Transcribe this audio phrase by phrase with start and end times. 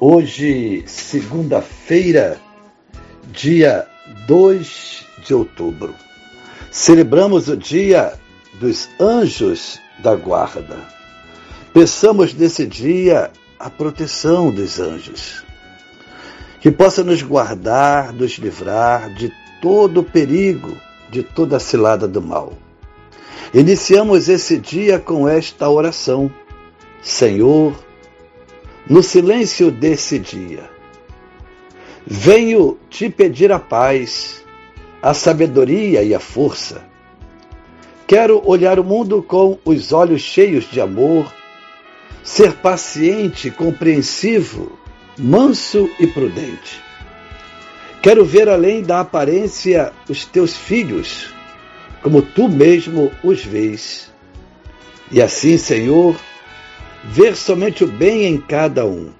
[0.00, 2.40] Hoje, segunda-feira,
[3.32, 3.84] dia
[4.28, 5.92] 2 de outubro,
[6.70, 8.12] celebramos o dia
[8.60, 10.78] dos anjos da guarda.
[11.74, 15.44] Peçamos nesse dia a proteção dos anjos,
[16.60, 20.76] que possa nos guardar, nos livrar de todo perigo,
[21.10, 22.52] de toda cilada do mal.
[23.52, 26.30] Iniciamos esse dia com esta oração:
[27.02, 27.87] Senhor,
[28.88, 30.70] no silêncio desse dia.
[32.06, 34.44] Venho te pedir a paz,
[35.02, 36.82] a sabedoria e a força.
[38.06, 41.30] Quero olhar o mundo com os olhos cheios de amor,
[42.22, 44.78] ser paciente, compreensivo,
[45.18, 46.82] manso e prudente.
[48.00, 51.34] Quero ver além da aparência os teus filhos,
[52.02, 54.10] como tu mesmo os vês.
[55.10, 56.16] E assim, Senhor,
[57.04, 59.10] ver somente o bem em cada um.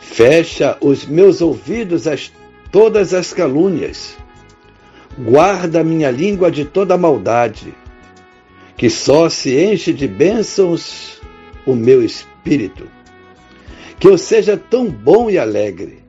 [0.00, 2.16] Fecha os meus ouvidos a
[2.70, 4.16] todas as calúnias.
[5.18, 7.74] Guarda minha língua de toda maldade,
[8.76, 11.20] que só se enche de bênçãos
[11.66, 12.88] o meu espírito.
[13.98, 16.02] Que eu seja tão bom e alegre.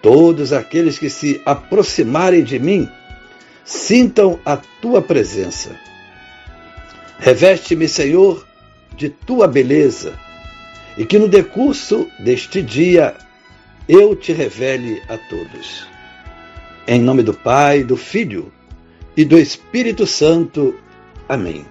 [0.00, 2.88] Todos aqueles que se aproximarem de mim
[3.64, 5.70] sintam a tua presença.
[7.18, 8.44] Reveste-me, Senhor,
[9.02, 10.16] de tua beleza,
[10.96, 13.16] e que no decurso deste dia
[13.88, 15.88] eu te revele a todos.
[16.86, 18.52] Em nome do Pai, do Filho
[19.16, 20.76] e do Espírito Santo.
[21.28, 21.66] Amém.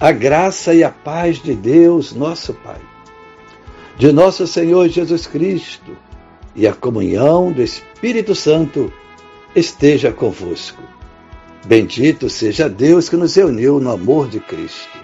[0.00, 2.80] A graça e a paz de Deus, nosso Pai,
[3.98, 5.94] de nosso Senhor Jesus Cristo
[6.56, 8.90] e a comunhão do Espírito Santo
[9.54, 10.82] esteja convosco.
[11.66, 15.03] Bendito seja Deus que nos reuniu no amor de Cristo.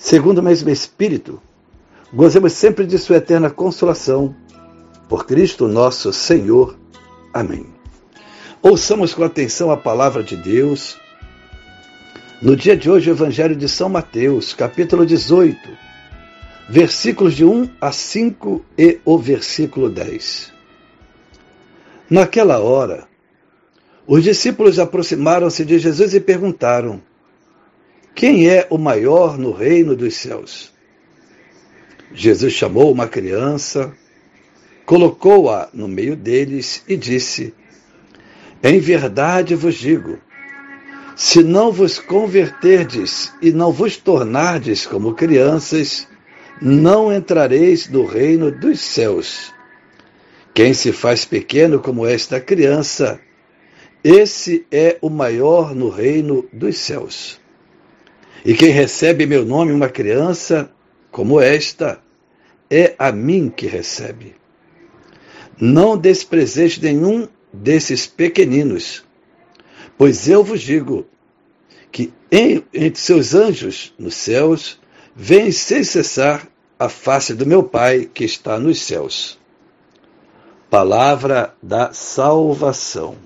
[0.00, 1.40] segundo o mesmo Espírito,
[2.12, 4.34] gozemos sempre de Sua eterna consolação.
[5.08, 6.76] Por Cristo nosso Senhor.
[7.34, 7.66] Amém.
[8.62, 10.96] Ouçamos com atenção a palavra de Deus.
[12.40, 15.58] No dia de hoje, o Evangelho de São Mateus, capítulo 18,
[16.68, 20.52] versículos de 1 a 5 e o versículo 10.
[22.08, 23.06] Naquela hora,
[24.06, 27.02] os discípulos aproximaram-se de Jesus e perguntaram:
[28.14, 30.72] quem é o maior no reino dos céus?
[32.12, 33.92] Jesus chamou uma criança,
[34.84, 37.54] colocou-a no meio deles e disse:
[38.62, 40.18] Em verdade vos digo,
[41.14, 46.08] se não vos converterdes e não vos tornardes como crianças,
[46.60, 49.52] não entrareis no reino dos céus.
[50.52, 53.20] Quem se faz pequeno como esta criança,
[54.02, 57.39] esse é o maior no reino dos céus.
[58.44, 60.70] E quem recebe meu nome, uma criança
[61.10, 62.00] como esta,
[62.70, 64.34] é a mim que recebe.
[65.60, 69.04] Não desprezeis nenhum desses pequeninos,
[69.98, 71.06] pois eu vos digo
[71.92, 74.80] que em, entre seus anjos nos céus
[75.14, 76.48] vem sem cessar
[76.78, 79.38] a face do meu Pai que está nos céus.
[80.70, 83.16] Palavra da salvação.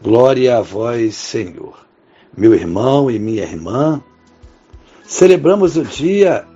[0.00, 1.89] Glória a vós, Senhor
[2.36, 4.02] meu irmão e minha irmã,
[5.04, 6.46] celebramos o dia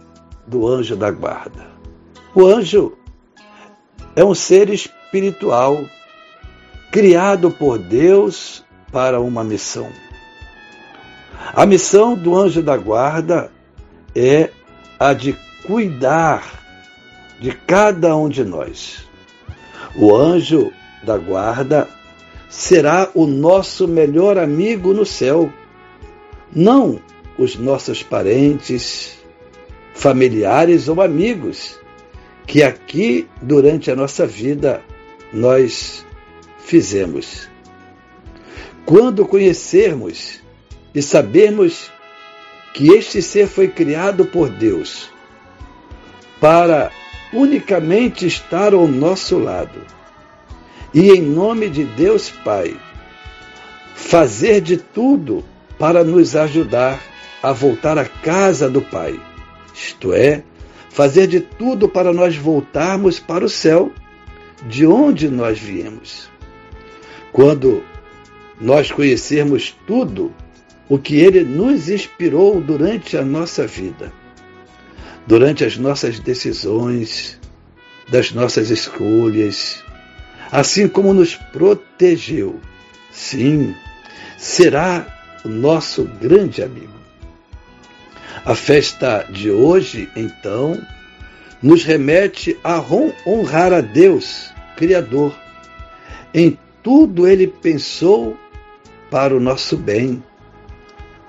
[0.46, 1.66] do anjo da guarda.
[2.34, 2.96] O anjo
[4.14, 5.84] é um ser espiritual
[6.90, 9.88] criado por Deus para uma missão.
[11.52, 13.50] A missão do anjo da guarda
[14.14, 14.50] é
[14.98, 15.36] a de
[15.66, 16.62] cuidar
[17.40, 19.08] de cada um de nós.
[19.96, 20.72] O anjo
[21.02, 21.88] da guarda
[22.48, 25.52] será o nosso melhor amigo no céu
[26.54, 27.00] não
[27.36, 29.18] os nossos parentes,
[29.94, 31.78] familiares ou amigos,
[32.46, 34.82] que aqui durante a nossa vida
[35.32, 36.04] nós
[36.58, 37.48] fizemos.
[38.84, 40.40] Quando conhecermos
[40.94, 41.90] e sabermos
[42.72, 45.10] que este ser foi criado por Deus
[46.40, 46.90] para
[47.32, 49.80] unicamente estar ao nosso lado
[50.92, 52.76] e, em nome de Deus Pai,
[53.94, 55.44] fazer de tudo
[55.84, 56.98] para nos ajudar
[57.42, 59.20] a voltar à casa do Pai,
[59.74, 60.42] isto é,
[60.88, 63.92] fazer de tudo para nós voltarmos para o céu,
[64.66, 66.30] de onde nós viemos.
[67.30, 67.84] Quando
[68.58, 70.32] nós conhecermos tudo
[70.88, 74.10] o que Ele nos inspirou durante a nossa vida,
[75.26, 77.38] durante as nossas decisões,
[78.08, 79.84] das nossas escolhas,
[80.50, 82.58] assim como nos protegeu.
[83.12, 83.74] Sim,
[84.38, 86.92] será o nosso grande amigo.
[88.44, 90.80] A festa de hoje, então,
[91.62, 92.82] nos remete a
[93.26, 95.34] honrar a Deus, Criador.
[96.32, 98.36] Em tudo ele pensou
[99.10, 100.22] para o nosso bem.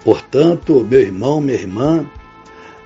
[0.04, 2.10] Portanto, meu irmão, minha irmã,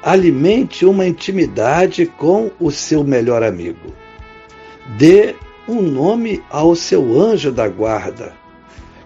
[0.03, 3.93] alimente uma intimidade com o seu melhor amigo.
[4.97, 5.35] Dê
[5.67, 8.33] um nome ao seu anjo da guarda.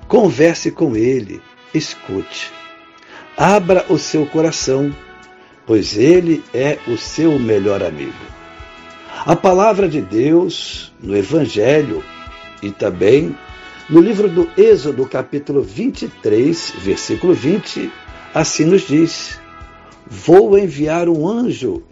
[0.07, 1.41] Converse com ele,
[1.73, 2.51] escute.
[3.37, 4.93] Abra o seu coração
[5.65, 8.13] pois ele é o seu melhor amigo.
[9.25, 12.03] A palavra de Deus no Evangelho
[12.61, 13.37] e também
[13.89, 17.91] no livro do Êxodo, capítulo 23, versículo 20,
[18.33, 19.39] assim nos diz:
[20.07, 21.83] Vou enviar um anjo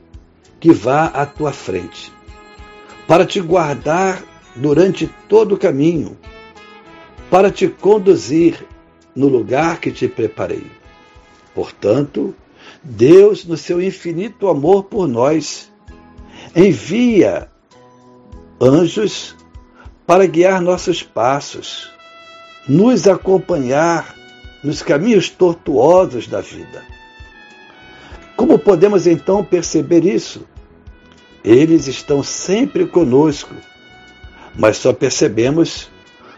[0.60, 2.12] que vá à tua frente,
[3.08, 4.24] para te guardar
[4.56, 6.18] durante todo o caminho,
[7.30, 8.66] para te conduzir
[9.16, 10.66] no lugar que te preparei.
[11.54, 12.36] Portanto,
[12.84, 15.72] Deus, no seu infinito amor por nós,
[16.56, 17.50] envia
[18.60, 19.36] anjos
[20.06, 21.92] para guiar nossos passos,
[22.68, 24.16] nos acompanhar
[24.64, 26.84] nos caminhos tortuosos da vida.
[28.36, 30.46] Como podemos então perceber isso?
[31.44, 33.54] Eles estão sempre conosco,
[34.56, 35.90] mas só percebemos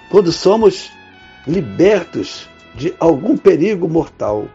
[0.10, 0.90] quando somos
[1.46, 4.48] libertos de algum perigo mortal.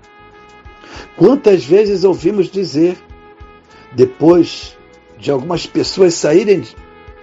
[1.17, 2.97] Quantas vezes ouvimos dizer,
[3.93, 4.77] depois
[5.19, 6.63] de algumas pessoas saírem,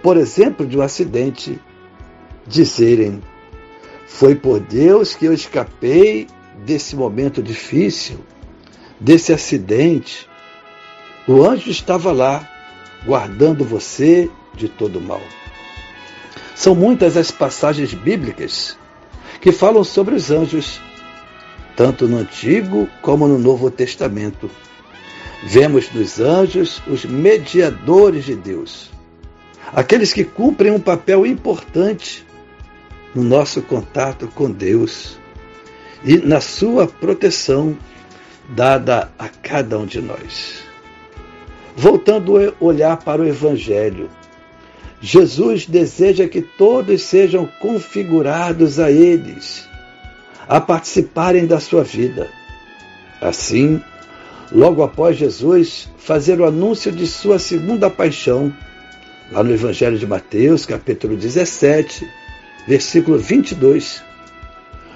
[0.02, 1.58] por exemplo, de um acidente,
[2.46, 3.22] dizerem:
[4.06, 6.26] Foi por Deus que eu escapei
[6.64, 8.18] desse momento difícil,
[9.00, 10.28] desse acidente.
[11.26, 12.48] O anjo estava lá,
[13.04, 15.20] guardando você de todo mal.
[16.54, 18.78] São muitas as passagens bíblicas
[19.40, 20.80] que falam sobre os anjos
[21.76, 24.50] tanto no Antigo como no Novo Testamento.
[25.44, 28.90] Vemos nos anjos os mediadores de Deus,
[29.72, 32.26] aqueles que cumprem um papel importante
[33.14, 35.18] no nosso contato com Deus
[36.02, 37.76] e na sua proteção
[38.48, 40.64] dada a cada um de nós.
[41.76, 44.08] Voltando a olhar para o Evangelho,
[45.00, 49.68] Jesus deseja que todos sejam configurados a eles
[50.48, 52.28] a participarem da sua vida.
[53.20, 53.82] Assim,
[54.52, 58.54] logo após Jesus fazer o anúncio de sua segunda paixão,
[59.32, 62.08] lá no Evangelho de Mateus, capítulo 17,
[62.66, 64.02] versículo 22,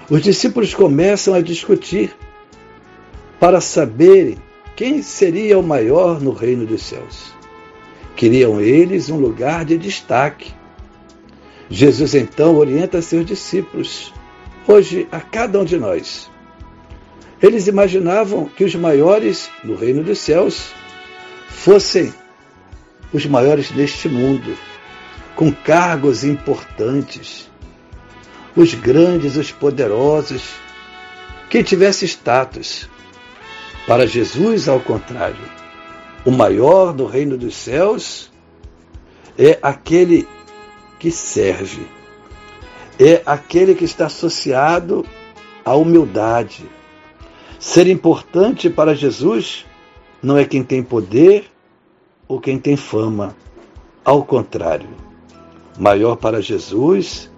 [0.09, 2.15] os discípulos começam a discutir
[3.39, 4.37] para saberem
[4.77, 7.33] quem seria o maior no reino dos céus.
[8.15, 10.53] Queriam eles um lugar de destaque.
[11.69, 14.13] Jesus então orienta seus discípulos
[14.71, 16.31] hoje a cada um de nós.
[17.43, 20.73] Eles imaginavam que os maiores no reino dos céus
[21.49, 22.15] fossem
[23.13, 24.57] os maiores deste mundo,
[25.35, 27.51] com cargos importantes,
[28.55, 30.51] os grandes, os poderosos,
[31.49, 32.89] quem tivesse status.
[33.87, 35.51] Para Jesus, ao contrário,
[36.25, 38.31] o maior do reino dos céus
[39.37, 40.29] é aquele
[40.99, 42.00] que serve
[43.01, 45.07] é aquele que está associado
[45.65, 46.67] à humildade.
[47.59, 49.65] Ser importante para Jesus
[50.23, 51.51] não é quem tem poder
[52.29, 53.35] ou quem tem fama.
[54.05, 54.89] Ao contrário,
[55.79, 57.31] maior para Jesus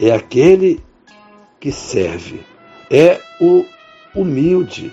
[0.00, 0.82] é aquele
[1.60, 2.40] que serve,
[2.90, 3.66] é o
[4.14, 4.92] humilde,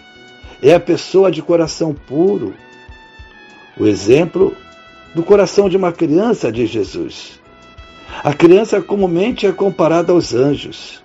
[0.61, 2.53] é a pessoa de coração puro.
[3.77, 4.53] O exemplo
[5.15, 7.38] do coração de uma criança de Jesus.
[8.23, 11.03] A criança comumente é comparada aos anjos.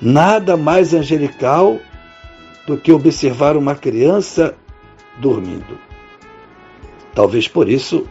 [0.00, 1.78] Nada mais angelical
[2.66, 4.54] do que observar uma criança
[5.18, 5.78] dormindo.
[7.14, 8.06] Talvez por isso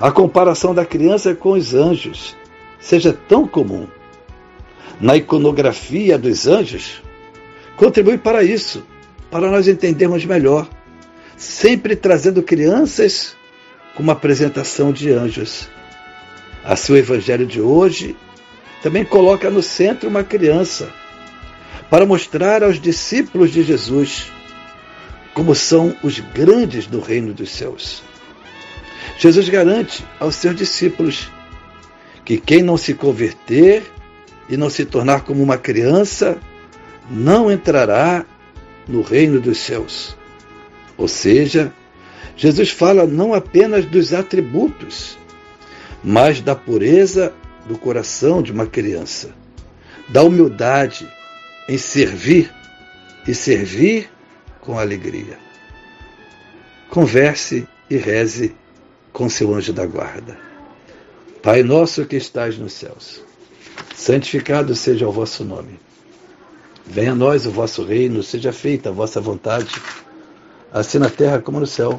[0.00, 2.36] A comparação da criança com os anjos
[2.78, 3.86] seja tão comum.
[5.00, 7.02] Na iconografia dos anjos,
[7.76, 8.86] contribui para isso,
[9.30, 10.68] para nós entendermos melhor,
[11.36, 13.36] sempre trazendo crianças
[13.94, 15.68] com uma apresentação de anjos.
[16.66, 18.16] Assim, o Evangelho de hoje
[18.82, 20.92] também coloca no centro uma criança,
[21.88, 24.32] para mostrar aos discípulos de Jesus
[25.32, 28.02] como são os grandes do reino dos céus.
[29.16, 31.30] Jesus garante aos seus discípulos
[32.24, 33.84] que quem não se converter
[34.48, 36.36] e não se tornar como uma criança
[37.08, 38.26] não entrará
[38.88, 40.16] no reino dos céus.
[40.98, 41.72] Ou seja,
[42.36, 45.16] Jesus fala não apenas dos atributos,
[46.02, 47.32] mas da pureza
[47.66, 49.34] do coração de uma criança,
[50.08, 51.08] da humildade
[51.68, 52.52] em servir
[53.26, 54.08] e servir
[54.60, 55.38] com alegria.
[56.88, 58.54] Converse e reze
[59.12, 60.38] com seu anjo da guarda.
[61.42, 63.22] Pai nosso que estás nos céus,
[63.94, 65.78] santificado seja o vosso nome.
[66.84, 69.74] Venha a nós o vosso reino, seja feita a vossa vontade,
[70.72, 71.98] assim na terra como no céu.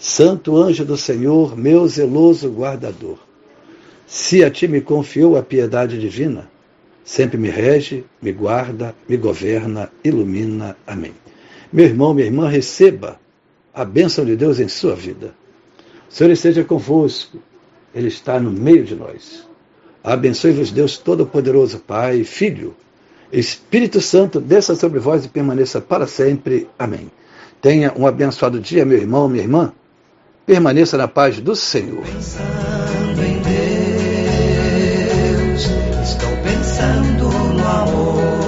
[0.00, 3.18] Santo anjo do Senhor, meu zeloso guardador,
[4.06, 6.50] se a ti me confiou a piedade divina,
[7.04, 10.74] sempre me rege, me guarda, me governa, ilumina.
[10.86, 11.12] Amém.
[11.70, 13.20] Meu irmão, minha irmã, receba
[13.74, 15.34] a bênção de Deus em sua vida.
[16.10, 17.38] O Senhor esteja convosco
[17.94, 19.46] ele está no meio de nós.
[20.02, 22.74] Abençoe-vos, Deus Todo-Poderoso, Pai, Filho,
[23.30, 26.68] Espírito Santo, desça sobre vós e permaneça para sempre.
[26.78, 27.10] Amém.
[27.60, 29.72] Tenha um abençoado dia, meu irmão, minha irmã.
[30.50, 32.02] Permaneça na paz do Senhor.
[32.02, 33.40] Pensando em
[35.46, 35.70] Deus,
[36.02, 38.39] estou pensando no amor.